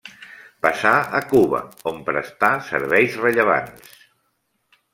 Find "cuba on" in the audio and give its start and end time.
1.33-2.01